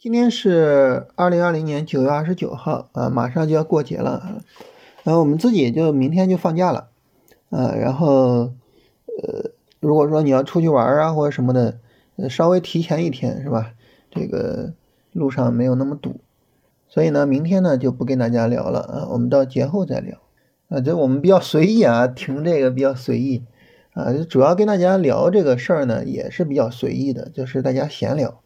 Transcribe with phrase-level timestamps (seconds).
[0.00, 4.40] 今天是二零二零年九月二十九号，啊，马上就要过节了，
[5.02, 6.88] 然后我们自己就明天就放假了，
[7.50, 8.50] 呃，然后，
[9.22, 11.78] 呃，如果说你要出去玩啊或者什么的，
[12.30, 13.74] 稍微提前一天是吧？
[14.10, 14.72] 这个
[15.12, 16.16] 路上没有那么堵，
[16.88, 20.16] 所以呢，明天呢就不跟大家聊了啊，我们到节后再聊，
[20.70, 23.44] 啊，这我们比较随意啊，停这个比较随意，
[23.92, 28.40] 啊，主要跟大家聊这个事儿呢也是比较随意的，就是大家闲聊。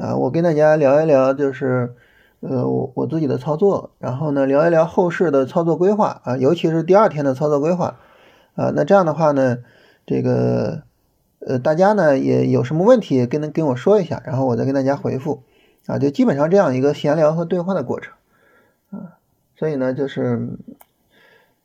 [0.00, 1.94] 啊，我跟大家聊一聊，就是，
[2.40, 7.98] 呃，我我自己的操作，然后呢，聊一聊后市的操作规划啊，尤其是第二天的操作规划，
[8.54, 9.58] 啊，那这样的话呢，
[10.06, 10.84] 这个，
[11.40, 15.42] 呃，大家呢也有什么问题跟跟我说一下，然后我再跟大家回复，
[15.84, 18.14] 啊，就基本上这样一个闲聊和对话的过程，
[18.90, 19.18] 啊，
[19.54, 20.48] 所以呢，就是，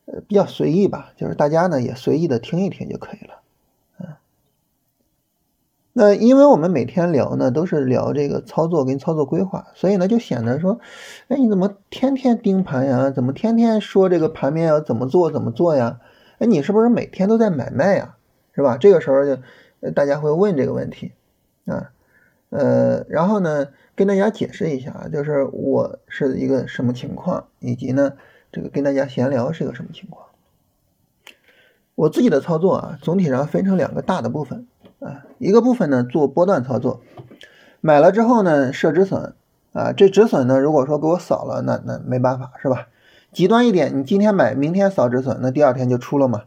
[0.08, 3.36] 呃，比较随意吧，就是大家呢也随意的听一听就可以了。
[5.98, 10.82] 那因为我们每天聊呢，都是聊这个操作跟操作规划，所以呢就显得说，
[11.30, 13.10] 哎，你怎么天天盯盘呀？
[13.12, 16.02] 怎么天天说这个盘面要怎么做怎么做呀？
[16.40, 18.18] 哎，你是不是每天都在买卖呀？
[18.54, 18.76] 是吧？
[18.76, 19.42] 这个时候就
[19.92, 21.14] 大家会问这个问题
[21.64, 21.92] 啊，
[22.50, 28.12] 呃，然后呢跟大家解释一下，就是我是一个什么情况，以及呢
[28.52, 30.28] 这个跟大家闲聊是个什么情况。
[31.96, 34.68] 我自己的操作啊，总体上分成两个大的部分。
[35.00, 37.02] 啊，一个部分呢做波段操作，
[37.82, 39.34] 买了之后呢设止损，
[39.74, 42.88] 啊，这止损呢如果说给我扫了，那那没办法是吧？
[43.32, 46.44] 极端一点，你今天买，明天扫止损，那第二天就出了嘛。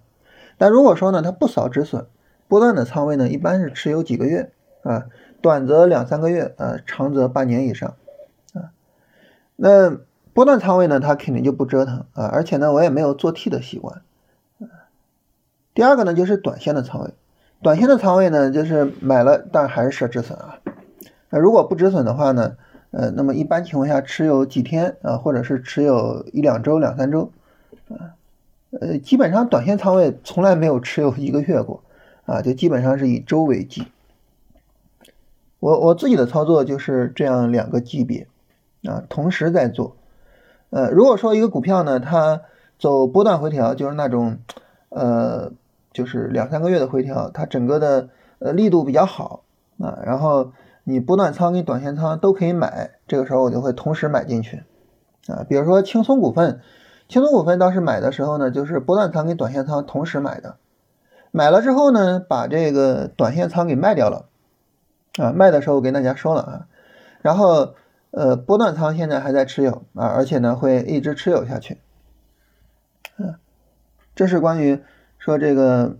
[0.56, 2.06] 但如果说呢它不扫止损，
[2.48, 4.50] 波段的仓位呢一般是持有几个月
[4.82, 5.06] 啊，
[5.42, 7.94] 短则两三个月，啊，长则半年以上，
[8.54, 8.72] 啊，
[9.56, 9.98] 那
[10.32, 14.00] 波段仓位呢它肯定就不折腾啊，而且呢我也没有做 T 的习惯，
[15.74, 17.10] 第二个呢就是短线的仓位。
[17.60, 20.60] 短线的仓位呢，就是买了，但还是设止损啊。
[21.28, 22.56] 那如果不止损的话呢，
[22.92, 27.32] 呃，那么一般情况下持有几天啊，或者是持有一两周、两三周
[27.88, 28.14] 啊，
[28.70, 31.82] 呃，基本上短线仓位从来没有持有一个月过
[32.26, 33.88] 啊，就基本上是以周为计。
[35.58, 38.28] 我我自己的操作就是这样两个级别
[38.84, 39.96] 啊，同时在做。
[40.70, 42.42] 呃，如果说一个股票呢，它
[42.78, 44.38] 走波段回调，就是那种
[44.90, 45.50] 呃。
[45.98, 49.42] 就是两三个月的回调，它整个的呃力度比较好
[49.80, 50.52] 啊，然后
[50.84, 54.62] 你波段仓跟短线仓都可以买，这个时候我就会同时买进去
[55.26, 55.44] 啊。
[55.48, 56.60] 比如说轻松股份，
[57.08, 60.58] 轻松股份当时买的时候呢，就是波段仓跟短线仓同时买的，
[61.32, 64.26] 买了之后呢，把这个短线仓给卖掉了
[65.18, 66.66] 啊，卖的时候我跟大家说了啊，
[67.22, 67.74] 然后
[68.12, 71.80] 呃波段仓现在还在持有啊，而且呢会一直持有下去，
[73.18, 73.34] 嗯，
[74.14, 74.80] 这是关于。
[75.28, 75.98] 说这个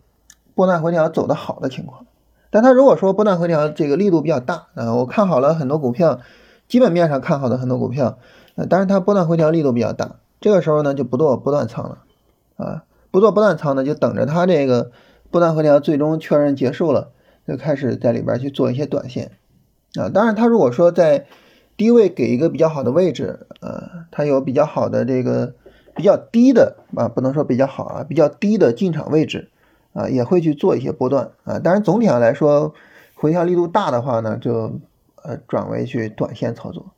[0.55, 2.06] 波段回调走的好的情况，
[2.49, 6.21] 但他如果说波段回调这个力度比较大啊，我看好了很多股票，
[6.66, 8.19] 基本面上看好的很多股票，
[8.55, 11.99] 呃，但是它波段回调力度比较大，这个时候呢就不做波段仓了
[12.56, 14.93] 啊，不做波段仓呢就等着它这个
[15.31, 17.10] 波段回调最终确认结束了，
[17.47, 19.33] 就开始在里边去做一些短线
[20.00, 20.09] 啊。
[20.09, 21.27] 当然，他如果说在
[21.77, 25.53] 低位给一个比较好的位置，呃，它有比较好的这个。
[25.98, 29.50] 比较低的啊，不能说比较好啊，比较低的进场位置
[29.92, 31.59] 啊，也会去做一些波段啊。
[31.59, 32.72] 当然，总体上来说，
[33.16, 34.78] 回调力度大的话呢，就
[35.25, 36.92] 呃转为去短线操作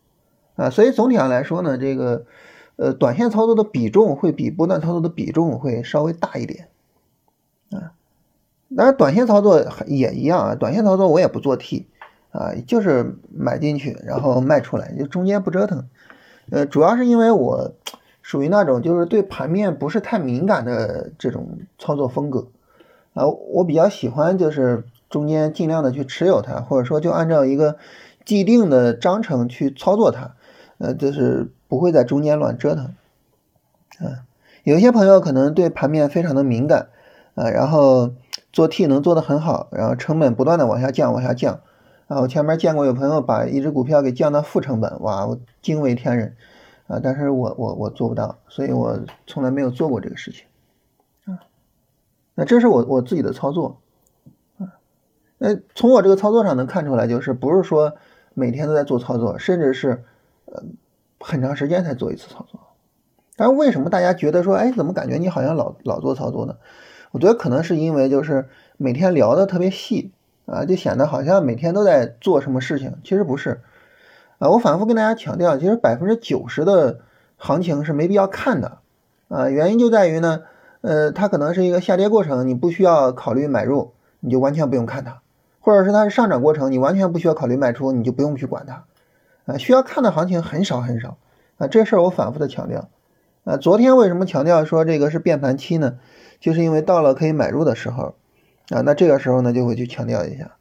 [0.54, 0.68] 啊。
[0.68, 2.26] 所以总体上来说呢，这个
[2.76, 6.68] 呃短线操作的比重会比波段操作的比重会稍微大一点
[7.70, 7.96] 啊。
[8.76, 11.86] 当然，短线操作也一样啊，短线操作我也不做 T
[12.32, 15.88] 啊，就是买进去然后卖出来，就中间不折腾。
[16.50, 17.72] 呃，主要是因为我。
[18.30, 22.46] 属于那种就是对盘面不是太敏感的这种操作风格
[23.12, 27.76] 啊，我比较喜欢就是中间尽量的去持有它，或者说就按照一个
[28.24, 30.36] 既定的章程去操作它，
[30.78, 32.94] 呃，就是不会在中间乱折腾
[33.98, 34.22] 啊。
[34.62, 36.86] 有些朋友可能对盘面非常的敏感
[37.34, 38.12] 啊，然后
[38.52, 41.58] 做 T 能做得很好，然后成本不断的往下降往下降
[42.06, 42.20] 啊。
[42.20, 46.36] 我前面见过有朋友把一只股票给降到负成本，哇，我惊为天人。
[46.90, 50.44] 啊，但是我我我做不到，所以我从来没有做过这个事情，
[51.24, 51.38] 啊，
[52.34, 53.80] 那这是我我自己的操作，
[54.58, 54.74] 啊，
[55.38, 57.94] 那从我这个操作上能看出来，就是不是说
[58.34, 60.02] 每天都在做操作，甚至是
[60.46, 60.64] 呃
[61.20, 62.58] 很长时间才做一次操作。
[63.36, 66.56] 但是为什么大家觉得说，哎，怎么感觉你好像老老做操作呢？
[67.12, 68.48] 我觉得可能是因为就是
[68.78, 70.10] 每天聊的特别细
[70.46, 73.60] 啊，就显得好像每天都在做什么事情，其实不是。
[74.40, 77.00] 啊，我反复跟大家强调，其实百分之九十的
[77.36, 78.78] 行情是没必要看的，
[79.28, 80.40] 啊，原因就在于呢，
[80.80, 85.20] 呃，它可能是一个下跌过程，你不需要考虑买入，你就完全不用看它；
[85.60, 88.84] 或者是它是上涨过程，你完全不需要考虑卖出，你就不用去管它。
[89.44, 91.18] 啊，需要看的行情很少很少
[91.58, 92.88] 啊，这事儿我反复的强调
[93.44, 93.58] 啊。
[93.58, 95.98] 昨天为什么强调说这个是变盘期呢？
[96.40, 98.14] 就是因为到了可以买入的时候
[98.70, 100.52] 啊，那这个时候呢就会去强调一下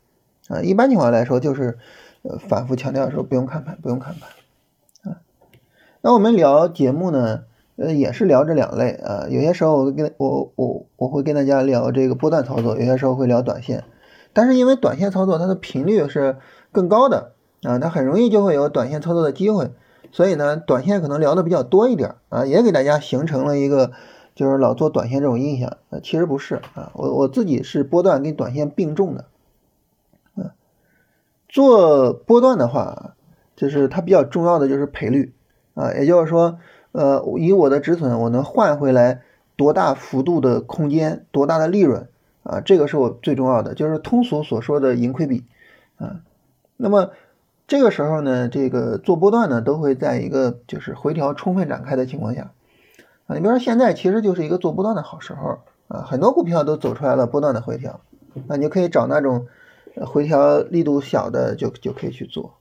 [0.49, 0.61] 啊。
[0.61, 1.77] 一般情况来说就是
[2.21, 4.30] 呃反复强调说不用看盘，不用看盘
[5.12, 5.21] 啊。
[6.01, 7.44] 那我们聊节目呢，
[7.75, 9.27] 呃也是聊这两类啊。
[9.30, 13.83] 有些时候我跟我我我会跟大家聊这个波段操作，有些时候会聊短线，
[14.33, 16.38] 但是因为短线操作它的频率是
[16.71, 17.33] 更高的。
[17.62, 19.72] 啊，它很容易就会有短线操作的机会，
[20.13, 23.92] 所以呢，短线可能聊的比较多一点啊，也给大家形成了一个
[24.33, 29.25] 就是老做短线这种印象啊，其实不是啊，我我自己是波段跟短线并重的，
[31.50, 33.16] 做波段的话，
[33.57, 35.34] 就是它比较重要的就是赔率。
[35.74, 36.60] 啊，也就是说，
[36.94, 39.24] 呃，以我的止损，我能换回来
[39.57, 42.07] 多大幅度的空间，多大的利润
[42.44, 45.44] 啊，这个是我最重要的，就是通俗所说的盈亏比。
[45.98, 46.22] 啊，
[46.78, 47.10] 那么。
[47.68, 52.50] 这个时候呢，这个做波段呢，都会在一个就是回调充分展开的情况下，
[53.28, 58.00] 啊，你比如说现在其实就是一个做波段的好时候啊，很多股票都走出来了波段的回调，
[58.48, 59.46] 那你可以找那种
[60.06, 62.56] 回调力度小的就就可以去做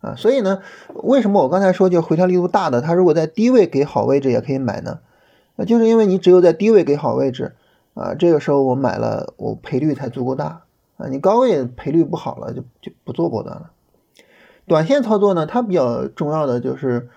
[0.00, 0.14] 啊。
[0.14, 0.60] 所以呢，
[0.94, 5.00] 为什么我刚才说就回调力度大的，它如果在低位给好位置也可以买呢？
[5.56, 7.54] 那就是因为你只有在低位给好位置
[7.94, 10.62] 啊，这个时候我买了，我赔率才足够大
[10.96, 11.08] 啊。
[11.08, 13.70] 你高位赔率不好了，就就不做波段了。
[14.66, 17.10] 短线操作呢，它比较重要的就是，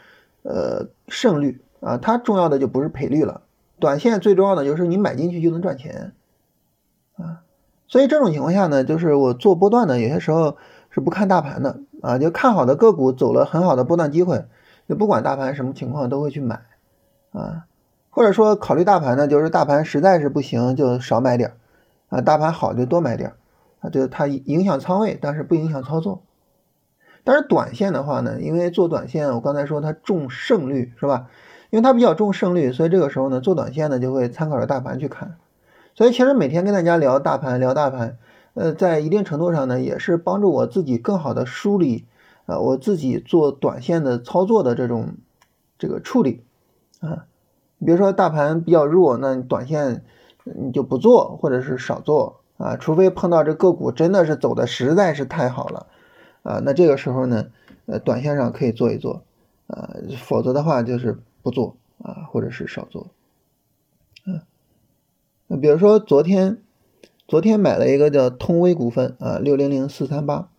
[0.43, 3.43] 呃，胜率啊，它重要的就不是赔率了。
[3.79, 6.13] 短线最重要的就是你买进去就能赚钱，
[7.15, 7.43] 啊，
[7.87, 10.57] 所以这种情况下呢，就是我做波段呢，有些时候
[10.89, 14.45] 是不看大盘的啊，就看好的个股走了很好的波段机会，
[14.89, 16.61] 就不管大盘什么情况都会去买，
[17.31, 17.65] 啊，
[18.09, 21.53] 或者说考虑大盘呢，就是大盘实在是不行就少买点，
[22.09, 23.33] 啊，大盘好就多买点，
[23.81, 26.23] 啊，就它影响仓位，但是不影响操作。
[27.23, 31.27] 但是短线的话呢，因为做短线，我刚才说它重胜率是吧？
[31.71, 35.35] 因为它比较重胜率，所以这个时候呢，做短线呢就会参考着大盘去看。
[35.95, 38.17] 所以其实每天跟大家聊大盘，聊大盘，
[38.53, 42.05] 呃，在一定程度上呢，也是帮助我自己更好的梳理
[42.45, 45.15] 啊，我自己做短线的操作的这种
[45.79, 46.43] 这个处理
[46.99, 47.25] 啊。
[47.79, 50.03] 比如说大盘比较弱，那你短线
[50.43, 55.87] 你就不做，或者是少做啊，除非碰到这个股真的是走的实在是太好了。
[56.43, 57.47] 啊，那这个时候呢，
[57.85, 59.23] 呃，短线上可以做一做，
[59.67, 63.07] 啊，否则的话就是不做啊，或者是少做，
[65.47, 66.61] 那比如说昨天，
[67.27, 70.49] 昨天买了一个叫通威股份啊，六零零四三八，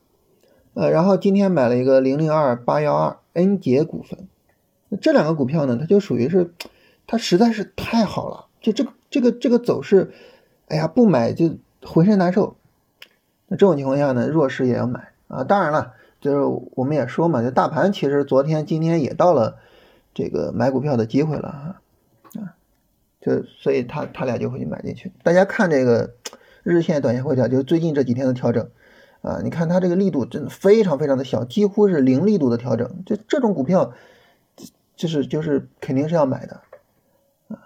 [0.74, 4.28] 呃，然后今天买了一个零零二八幺二恩捷股份，
[5.00, 6.52] 这两个股票呢，它就属于是，
[7.06, 10.12] 它实在是太好了，就这个这个这个走势，
[10.68, 12.56] 哎呀，不买就浑身难受，
[13.48, 15.12] 那这种情况下呢，弱势也要买。
[15.28, 19.56] 啊，当然了，就是我们也说嘛，就大盘其实昨天、今天也到了
[20.14, 21.80] 这个买股票的机会了，啊，
[23.26, 25.10] 就所以他他俩就会去买进去。
[25.24, 26.14] 大家看这个
[26.62, 28.70] 日线、短线回调，就是最近这几天的调整
[29.22, 33.02] 啊，你看它这个力度真的非常非常的小，几乎是零力度的调整。
[33.04, 33.92] 就这种股票，
[34.94, 36.60] 就是就是肯定是要买的
[37.48, 37.58] 啊，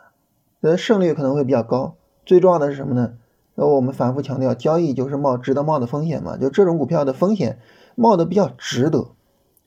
[0.62, 1.96] 呃，胜率可能会比较高。
[2.24, 3.12] 最重要的是什么呢？
[3.54, 7.58] 那我们反复强调，交易就是冒值得冒的风险嘛，就这种股票的风险
[7.94, 9.10] 冒的比较值得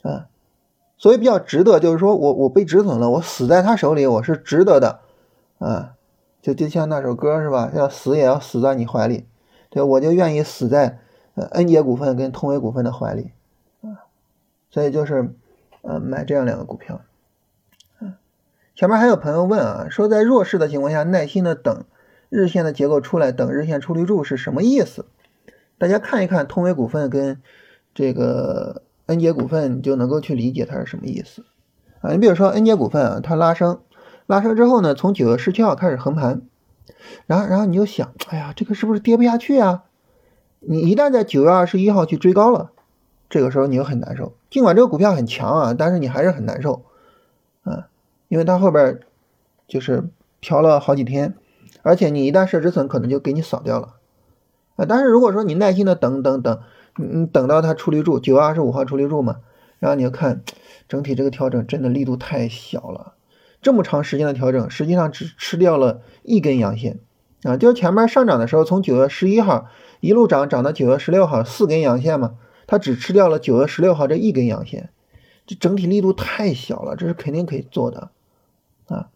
[0.01, 0.25] 啊，
[0.97, 5.01] 所以比较值得，就是说我我被止损了，我死在他手里，我是值得的
[5.63, 5.95] 啊，
[6.41, 7.71] 就就像那首歌是吧？
[7.73, 9.25] 要死也要死在你怀里，
[9.69, 10.99] 对，我就愿意死在
[11.35, 13.31] 呃恩杰股份跟通威股份的怀里
[13.81, 14.05] 啊，
[14.69, 15.33] 所以就是
[15.81, 17.01] 呃买这样两个股票，
[17.99, 18.13] 嗯，
[18.75, 21.83] 前面还有朋友问啊，说在弱势的情况下耐心的等。
[22.35, 25.05] 日线的结构出来，等日线出绿柱是什么意思？
[25.77, 27.39] 大家看一看通威股份跟
[27.93, 31.45] 这个恩杰股份，你就能够去理解它是什么意思
[32.01, 32.11] 啊。
[32.11, 33.81] 你比如说恩杰股份啊，它拉升，
[34.25, 36.41] 拉升之后呢，从九月十七号开始横盘，
[37.27, 39.83] 然后然后你就想，哎呀，这个是不是跌不下去啊？
[40.59, 42.71] 你一旦在九月二十一号去追高了，
[43.29, 44.33] 这个时候你就很难受。
[44.49, 46.83] 尽管这个股票很强啊，但是你还是很难受
[47.63, 47.87] 啊，
[48.27, 48.99] 因为它后边
[49.67, 50.09] 就是
[50.41, 51.35] 调了好几天。
[51.81, 53.95] 而且你一旦设止损，可能就给你扫掉了，
[54.77, 54.85] 啊！
[54.87, 56.61] 但是如果说你耐心的等等等，
[56.95, 59.41] 你等到它出绿柱，九月二十五号出绿柱嘛，
[59.79, 60.43] 然后你就看
[60.87, 63.15] 整体这个调整真的力度太小了，
[63.63, 66.99] 这么长时间的调整，实际上只吃掉了一根阳线，
[67.41, 69.65] 啊，就前面上涨的时候，从九月十一号
[70.01, 72.35] 一路涨涨到九月十六号，四根阳线嘛，
[72.67, 74.91] 它只吃掉了九月十六号这一根阳线，
[75.47, 78.11] 这整体力度太小了，这是肯定可以做的，
[78.87, 79.07] 啊，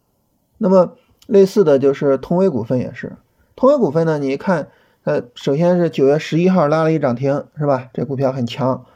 [0.58, 0.96] 那么。
[1.28, 3.18] 类似的就是通威股份也是，
[3.54, 4.68] 通威股份呢，你一看，
[5.04, 7.90] 呃，首先是九月十一号拉了一涨停，是吧？
[7.92, 8.86] 这股票很强，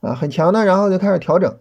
[0.00, 1.54] 啊，很强的，然后就开始调整，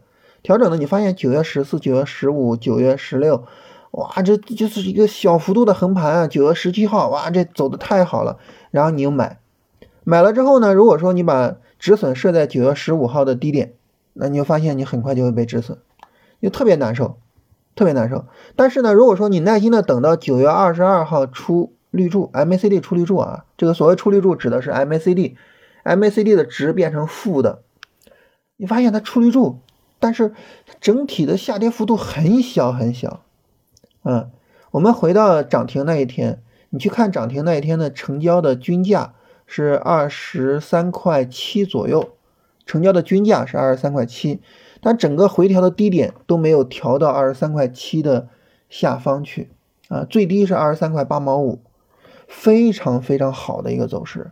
[0.44, 3.46] 调整呢，你发现九月十四、九月十五、九月十六，
[3.92, 6.28] 哇，这就是一个小幅度的横盘啊。
[6.28, 8.38] 九月十七号，哇，这走的太好了，
[8.72, 9.40] 然后你又买，
[10.04, 13.74] 买了之后呢，如果说你把止损设在九月十五号的低点，
[14.14, 15.78] 那你就发现你很快就会被止损，
[16.42, 17.18] 就特别难受，
[17.76, 18.26] 特别难受。
[18.56, 27.62] 但是呢，如果说你耐心的等到九月二十二号出绿柱，MACD 出绿柱啊，这个所谓出绿柱指的是 MACD，MACD 的值变成负的，
[28.58, 29.60] 你发现它出绿柱，
[30.02, 30.34] 但是
[30.82, 33.22] 整体的下跌幅度很小很小，
[34.04, 34.30] 嗯，
[34.72, 36.42] 我们回到涨停那一天，
[36.72, 39.14] 你去看涨停那一天的成交的均价
[39.46, 42.10] 是二十三块七左右。
[42.66, 44.42] 成交的均价是二十三块七，
[44.82, 48.30] 但整个回调的低点都没有调到二十三块七的
[48.70, 49.50] 下方去
[49.90, 51.60] 啊，最低是二十三块八毛五，
[52.28, 54.32] 非常非常好的一个走势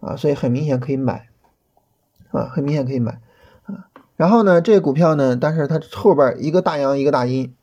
[0.00, 1.28] 啊，所以很明显可以买
[2.32, 3.20] 啊，很明显可以买。
[4.16, 7.54] 然后呢，这股票呢，但是它后边一个大阳一个大阴，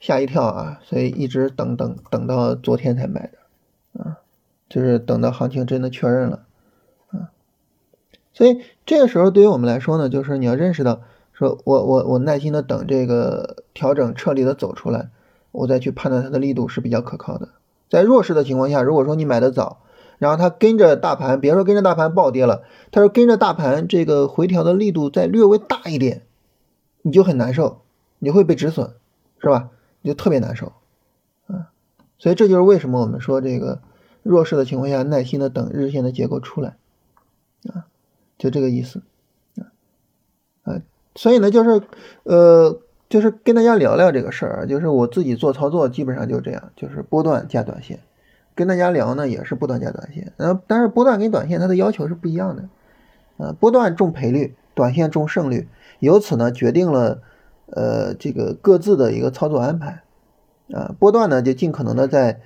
[0.00, 4.18] 吓一跳啊，所以一直等等等到昨天才买的啊，
[4.68, 6.44] 就是等到行情真的确认了。
[7.08, 7.30] 啊
[8.34, 11.00] 所以这个时候对于我们来说呢，就是你要认识到，
[11.32, 15.08] 说我我我耐心的等这个调整彻底的走出来，
[15.52, 17.48] 我再去判断它的力度是比较可靠的。
[17.88, 19.80] 在弱势的情况下，如果说你买的早，
[20.18, 26.22] 然后它跟着大盘，别说跟着大盘暴跌了，它说跟着大盘这个回调的力度再略微大一点，
[27.02, 27.82] 你就很难受，
[28.18, 28.92] 你会被止损，
[29.38, 29.70] 是吧？
[30.02, 30.72] 你就特别难受，
[31.46, 31.70] 啊，
[32.18, 33.80] 所以这就是为什么我们说这个
[34.22, 36.76] 弱势的情况下，耐心的等日线的结构出来，
[37.68, 37.86] 啊。
[38.38, 39.00] 就这个意思，
[39.56, 39.72] 啊，
[40.64, 40.82] 啊，
[41.14, 41.80] 所以呢，就是，
[42.24, 48.00] 呃，就是跟大家聊聊这个事儿，就是我自己做操作基本上就这样，就是波段加短线，
[48.56, 52.68] 跟大家聊呢也是波段加短线，呃，但是波段跟短线它的要求是不一样的，
[53.36, 55.68] 呃，波段重赔率，短线重胜率，
[56.00, 57.22] 由此呢决定了，
[57.66, 60.02] 呃，这个各自的一个操作安排，
[60.72, 62.40] 啊，波段呢就尽可能的在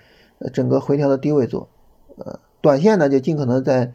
[0.52, 1.70] 整个回调的低位做，
[2.18, 3.94] 呃，短线呢就尽可能在。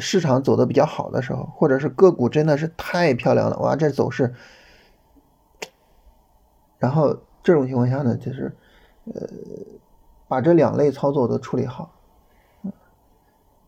[0.00, 4.32] 市场走的比较好的时候，或者是个股真的是太漂亮了，哇，这走势，
[6.78, 8.56] 然后这种情况下呢，就是
[9.12, 9.28] 呃，
[10.28, 11.92] 把这两类操作都处理好。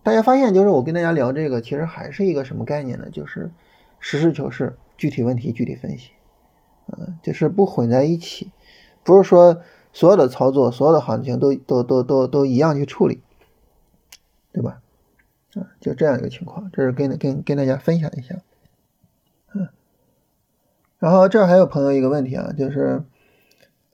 [0.03, 3.11] 大家发现，就是我跟大家聊这个，其实还是一个什么概念呢？
[3.11, 3.51] 就是
[3.99, 6.13] 实事求是，具体问题具体分析，
[6.87, 8.53] 嗯，就是不混在一起，
[9.03, 13.21] 不是说所有的操作、所有的行情都都都都都一样去处理，
[14.53, 14.81] 对吧？
[15.57, 18.37] 嗯就这样一个情况，这是跟跟跟大家分享一下，
[19.55, 19.69] 嗯，
[20.99, 23.03] 然后这儿还有朋友一个问题啊，就是，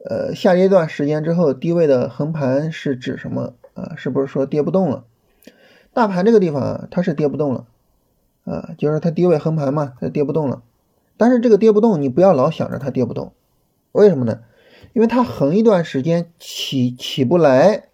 [0.04, 3.94] 呃，下跌一段时间之后，低位的横盘是指什么啊？
[3.96, 5.04] 是不是说跌不动了？
[5.92, 7.66] 大盘这个地方啊，它是跌不动了，
[8.44, 10.62] 啊，就是它低位横盘嘛，它跌不动了。
[11.16, 13.32] 但是这个跌不动，你不要老想着它跌不动，
[13.92, 14.40] 为什么呢？
[14.92, 17.84] 因为它横一段时间起起不来。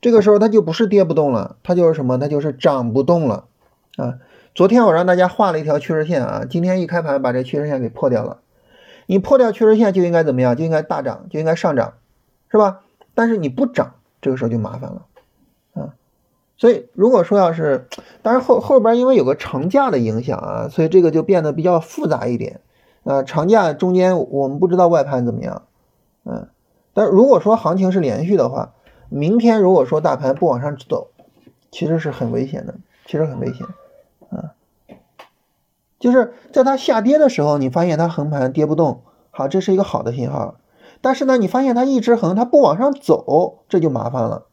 [0.00, 2.18] 这个时候它就不是跌不动了，它就是什么？
[2.18, 3.46] 它就是涨不动了
[3.96, 4.18] 啊！
[4.52, 8.41] 昨天我让大家画了一条趋势线啊，今天一开盘把这趋势线给破掉了。
[9.12, 10.56] 你破掉趋势线就应该怎么样？
[10.56, 11.92] 就应该大涨，就应该上涨，
[12.50, 12.80] 是吧？
[13.12, 15.04] 但是你不涨，这个时候就麻烦了
[15.74, 15.92] 啊！
[16.56, 17.86] 所以如果说要是，
[18.22, 22.62] 但是后后边因为有个长假的影响啊，所以这个就变得比较复杂一点
[23.04, 23.22] 啊。
[23.22, 25.64] 长假中间我们不知道外盘怎么样，
[26.24, 26.48] 嗯，
[26.94, 28.72] 但如果说行情是连续的话。
[29.14, 31.08] 明天如果说大盘不往上走，
[31.70, 33.66] 其实是很危险的，其实很危险，
[34.30, 34.54] 啊，
[36.02, 40.56] 就是在它下跌的时候，你发现它横盘跌不动，好，这是一个好的信号。
[41.00, 44.46] 但是呢，你发现它一直横，它不往上走，这就麻烦了，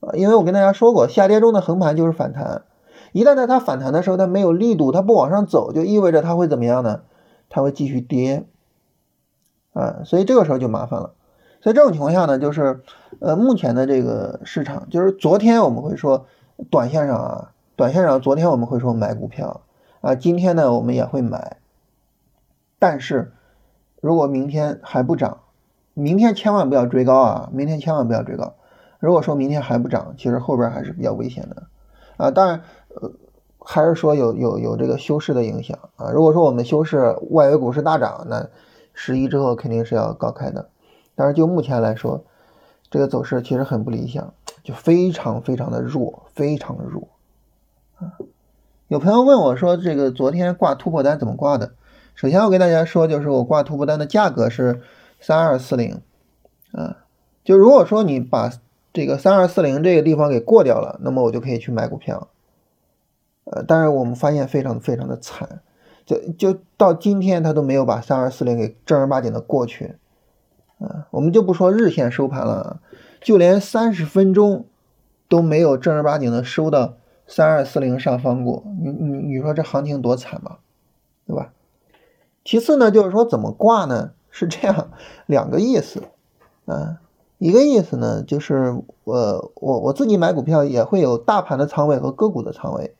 [0.00, 2.62] 啊，因为我跟大家说过，下跌中的横盘就是反弹，
[3.12, 7.02] 一旦在它反弹的时候，它没有力度，它不往上走，就意味着它会怎么样呢？
[7.48, 8.44] 它会继续跌，
[9.74, 11.12] 啊，所以这个时候就麻烦了。
[11.62, 12.82] 所以这种情况下呢，就是，
[13.20, 16.26] 呃，目前的这个市场，就是昨天我们会说，
[16.68, 19.60] 短线上啊，短线上，昨天我们会说买股票，
[20.04, 21.56] 啊，今天呢我们也会买，
[22.78, 23.32] 但是
[24.02, 25.38] 如果明天还不涨，
[25.94, 28.52] 明天千万不要追高啊，明天千万不要追高。
[28.98, 31.62] 如果说明天还不涨，其实后边还是比较危险的，
[32.18, 33.12] 啊，当然，呃，
[33.60, 36.10] 还是说有有有这个休市的影响啊。
[36.10, 38.50] 如果说我们休市，外围股市大涨，那
[38.92, 40.68] 十一之后肯定是要高开的。
[41.14, 42.22] 但是就目前来说，
[42.90, 47.08] 这个走势其实很不理想，就非常非常的弱，非常弱
[47.96, 48.12] 啊！
[48.88, 51.72] 有朋友问我说，这个昨天挂突破单怎么挂的？
[52.14, 54.82] 首先我跟大家说，就是我挂突破单的价格是
[55.18, 56.02] 三二四零
[56.72, 56.98] 啊，
[57.42, 58.52] 就如果说你把
[58.92, 62.28] 这个三二四零这个地方给过掉了，那么我就可以去买股票。
[63.44, 65.60] 呃，但是我们发现非常非常的惨，
[66.04, 69.96] 就就到今天它都没有把三二四零给正儿八经的过去，
[70.78, 72.80] 啊，我们就不说日线收盘了，
[73.22, 74.66] 就连三十分钟
[75.26, 80.58] 都没有正儿八经的收到三二四零上方过，你你你说这行情多惨嘛，
[81.26, 81.52] 对吧？
[82.44, 84.12] 其次呢，就是说怎么挂呢？
[84.30, 84.90] 是这样
[85.26, 86.02] 两个意思，
[86.66, 87.00] 啊，
[87.38, 92.94] 一个意思呢，就是我我我自己买股票也会有大盘的仓位和个股的仓位，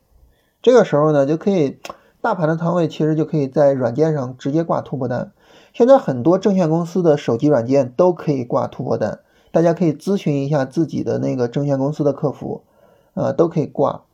[0.61, 1.79] 这个时候呢就可以。
[2.21, 5.31] 大盘的仓位其实就可以在软件上直接挂突破单，
[5.73, 9.19] 现在很多证券公司的手机软件都可以挂突破单，
[9.51, 12.63] 大家可以咨询一下自己的那个证券公司的客服，
[13.13, 14.05] 啊，都可以挂，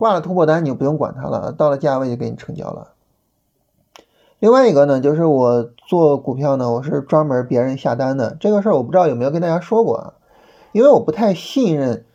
[0.00, 2.94] 挂了突破单你就不用管它了，到了价位就给你成交了。
[4.38, 10.14] 另外一个呢，就是我做股票呢，我是专门别人下单的，这个事儿我不知道有没有跟大家说过啊，
[10.72, 12.06] 因为我不太信任。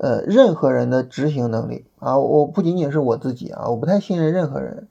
[0.00, 4.86] 呃，任何人的执行能力啊，我不仅仅是我自己啊，我不太信任任何人，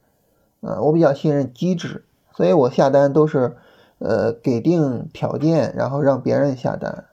[0.60, 2.04] 啊，我比较信任机制，
[2.36, 3.56] 所以我下单都是
[4.00, 7.06] 呃给定条件，然后让别人下单。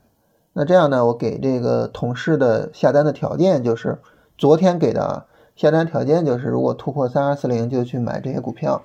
[0.55, 4.01] 那这样呢，我给这个同事的下单的条件就是
[4.37, 5.27] 昨天给的，
[5.57, 8.83] 下单条件就是如果突破三二四零就去买这些股票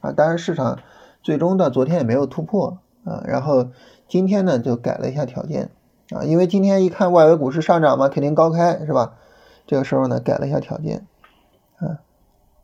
[0.00, 0.78] 啊，当然市场
[1.22, 3.68] 最终的昨天也没有突破啊，然后
[4.08, 5.70] 今天呢就改了一下条件。
[6.10, 9.14] 啊，因为今天一看外围股市上涨嘛，肯定高开是吧？
[9.66, 11.04] 这个时候呢，改了一下条件，
[11.78, 11.98] 啊，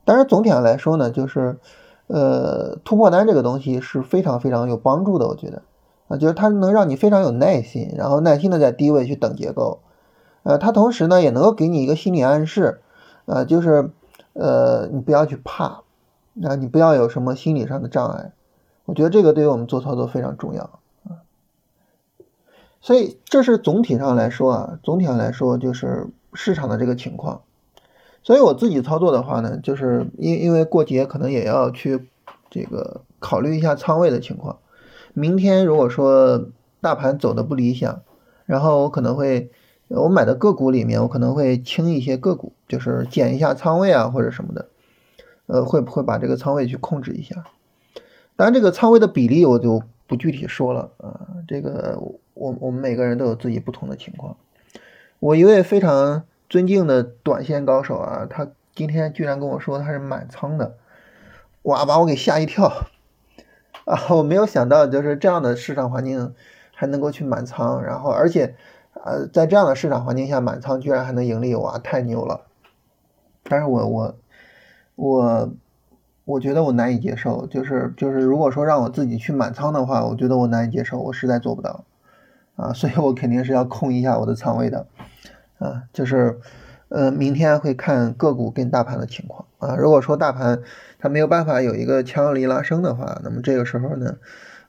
[0.05, 1.59] 当然总体上来说呢，就是，
[2.07, 5.63] 呃，突破单这个东西是非常非常有帮助的，我觉得，
[6.07, 9.81] 啊，就是它能让你非常有耐心，然后耐心的在低位去等结构，
[10.43, 12.81] 呃，它同时呢也能够给你一个心理暗示，
[13.27, 13.91] 啊，就是，
[14.33, 15.83] 呃，你不要去怕，
[16.45, 18.33] 啊，你不要有什么心理上的障碍，
[18.85, 21.23] 我觉得这个对于我们做操作非常重要啊。
[22.81, 27.43] 所以这是总体上来说啊，总体上来说就是市场的这个情况。
[28.25, 32.09] 所以我自己操作的话呢，就是因因为过节可能也要去
[32.51, 34.59] 这个考虑一下仓位的情况。
[35.13, 36.47] 明天如果说
[36.81, 38.03] 大盘走的不理想，
[38.47, 39.51] 然后我可能会
[39.95, 44.69] 我买的个股里面我可能会清一些个股，就是减一下仓位啊或者什么的，
[45.47, 47.45] 呃会不会把这个仓位去控制一下？
[48.37, 51.99] 当然这个仓位的比例我就不具体说了啊，这个。
[52.35, 54.37] 我我们每个人都有自己不同的情况。
[55.21, 60.79] 我一位非常尊敬的短线高手啊，他今天居然跟我说他是满仓的，
[61.63, 62.87] 哇，把我给吓一跳
[63.85, 64.01] 啊！
[64.09, 66.35] 我没有想到就是这样的市场环境
[66.75, 68.57] 还能够去满仓，然后而且
[68.93, 72.43] 呃在这样的市场环境下满仓居然还能盈利，哇，太牛了！
[73.45, 74.15] 但是我我
[74.95, 75.53] 我
[76.25, 81.85] 我觉得我难以接受，就是就是如果说让我自己去满仓的话，我觉得我难以接受，我实在做不到。
[82.55, 84.87] 啊，所以我肯定是要控一下我的仓位的，
[85.59, 86.39] 啊，就是，
[86.91, 89.75] 呃，明天会看个股跟大盘的情况啊。
[89.75, 90.61] 如果说大盘
[90.99, 94.19] 它没有办法有一个强力拉升的话，那么这个时候呢，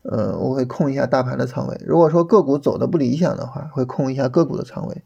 [0.03, 1.81] 呃，我会控一下大盘的仓位。
[1.85, 5.01] 如果说个股走的不理想的话，会控一下个股的仓位，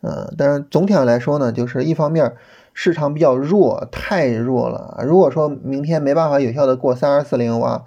[0.00, 2.34] 呃，但是总体上来说呢，就是一方面
[2.74, 5.02] 市场比较弱，太弱了。
[5.06, 7.84] 如果说明天没办法有效的过三二四零哇。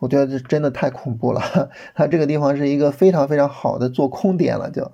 [0.00, 1.42] 我觉得这真的太恐怖了，
[1.96, 4.92] 它这个地方是一个非常非常好的做空点了，就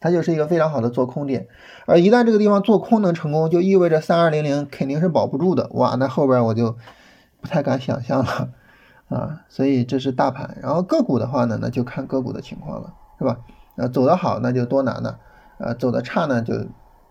[0.00, 1.46] 它就是一个非常好的做空点，
[1.84, 6.74] 而一旦这个地方做空能成功，就意味着三二零零肯定是保不住的，哇，那后边我就
[7.42, 8.48] 不太敢想象了
[9.08, 13.40] 啊，所以这是大盘，然后个股的话呢，那就看个股的情况了，是吧？
[13.76, 15.18] 呃，走得好那就多拿拿，
[15.58, 16.66] 呃，走的差呢就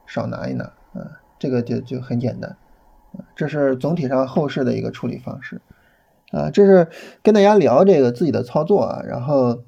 [0.05, 2.55] 少拿一拿，啊，这个就就很简单，
[3.35, 5.61] 这是总体上后市的一个处理方式。
[6.31, 6.89] 啊，这是
[7.23, 9.63] 跟大家聊这个自己的操作啊，然后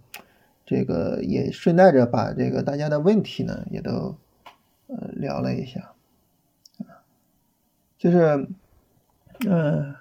[0.66, 4.18] 这个也顺带着把这个大家的问题呢也都
[4.88, 5.94] 呃聊了一下
[6.80, 7.00] 啊，
[7.98, 8.46] 就是
[9.48, 9.96] 嗯，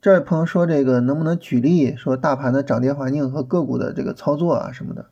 [0.00, 5.06] 这位朋友说这个能不能举例说大盘的涨跌环境和个股的这个操作啊什么的？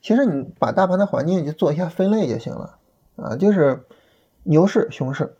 [0.00, 2.78] 其实你把大盘的环境就做一下分类就行了。
[3.16, 3.84] 啊，就是
[4.42, 5.34] 牛市、熊市。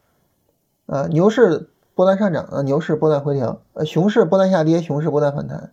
[0.87, 1.69] 啊，牛市。
[1.97, 5.71] 波段上涨啊，牛市波段回调，呃，熊市波段下跌，熊市波段反弹，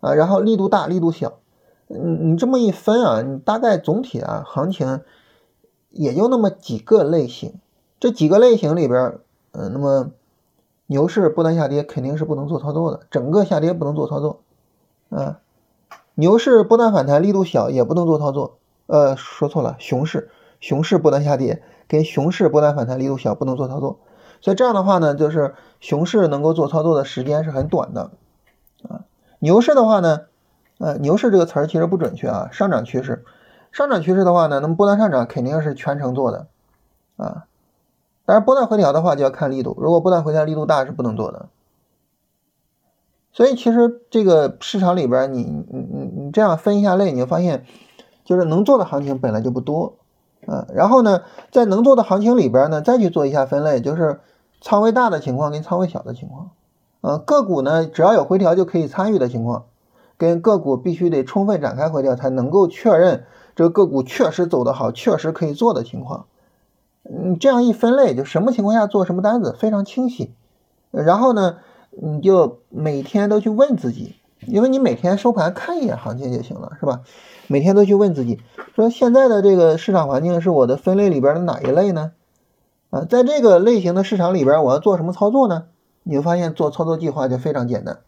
[0.00, 1.38] 啊，然后力度大，力度小，
[1.86, 5.00] 你你这么一分啊，你大概总体啊，行情
[5.88, 7.54] 也就那么几个类型，
[7.98, 9.18] 这几个类型里边，
[9.52, 10.10] 嗯，那么
[10.86, 14.40] 牛市波段下跌肯定是不能做操作的，整个下跌不能做操作，
[15.10, 15.40] 啊，
[16.14, 23.98] 牛市波段反弹力度小也不能做操作，呃，说错了，熊市熊市波段下跌跟熊市波段反弹力度小不能做操作。
[24.40, 28.10] 所以这样的话呢，就是熊市能够做操作的时间是很短的，
[28.88, 29.04] 啊，
[29.38, 30.26] 牛市的话呢，
[30.78, 33.24] 呃，牛市这个词儿其实不准确啊，上涨趋势，
[33.72, 36.46] 上涨趋势的话呢，那么波段上涨肯定是全程做的，
[37.16, 37.46] 啊，
[38.26, 41.48] 当然波段回调的话就要看力度，如果波段回调力度大是不能做的，
[43.32, 47.64] 所以其实这个市场里边，你你你你这样分一下类，你就发现，
[48.24, 49.94] 就是能做的行情本来就不多，
[50.48, 54.18] 嗯，然后呢，在能做的行情里边呢，再去做一下分类，就是
[54.60, 56.50] 仓位大的情况跟仓位小的情况，
[57.02, 59.66] 嗯，个股呢只要有回调就可以参与的情况，
[60.18, 66.26] 跟个股必须得充分展开回调才能够确认这个个股确实走得好，确实可以做的情况。
[67.08, 70.34] 你这样一分类，就什么情况下做什么单子非常清晰。
[70.90, 71.58] 然后呢，
[71.90, 74.16] 你就每天都去问自己，
[74.46, 77.02] 因为你每天收盘看一眼行情就行了，是吧？
[77.48, 78.40] 每天都去问自己，
[78.74, 82.12] 说现在的这个市场环境是我的分类里边的哪一类呢？
[82.90, 85.66] 啊，在这个类型的市场里边，我要做什么操作呢？
[86.02, 87.98] 你就发现做操作计划就非常简单，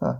[0.00, 0.18] 啊，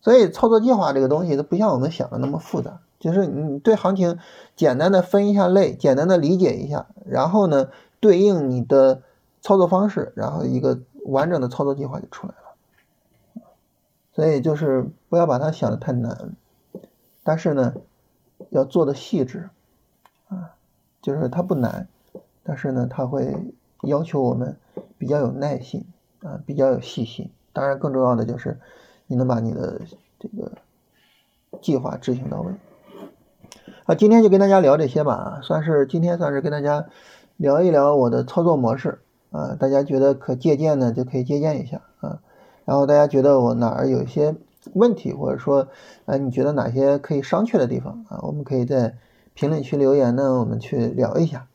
[0.00, 2.80] 所以操作计划这个东西它不像我们想的那么复杂。
[3.04, 4.18] 就是你对行情
[4.56, 7.68] 简单的分一下类，简单的理解一下，然后呢，
[8.00, 9.02] 对应你的
[9.42, 13.42] 操作方式，然后一个完整的操作计划就出来了。
[14.14, 16.32] 所以就是不要把它想的太难，
[17.22, 17.74] 但是呢，
[18.48, 19.50] 要做的细致
[20.28, 20.56] 啊，
[21.02, 21.86] 就是它不难，
[22.42, 23.36] 但是呢，它会
[23.82, 24.56] 要求我们
[24.96, 25.84] 比较有耐心
[26.22, 27.30] 啊，比较有细心。
[27.52, 28.58] 当然，更重要的就是
[29.08, 29.82] 你能把你的
[30.18, 30.52] 这个
[31.60, 32.50] 计划执行到位。
[33.86, 36.86] 啊，今天就跟大家聊这些吧，算是今天算是跟大家
[37.36, 42.20] 聊一聊我的操作模式啊，大家觉得可借鉴的，就可以借鉴一下啊。
[42.64, 44.36] 然后大家觉得我哪儿有一些
[44.72, 45.68] 问题，或者说，
[46.06, 48.94] 啊，你觉得哪些可以商榷的地方啊，我们可以在
[49.34, 51.46] 评论区留言呢，我们去聊一下。